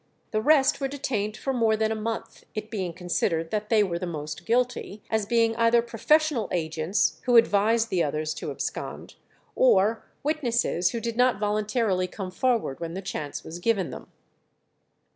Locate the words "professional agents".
5.83-7.21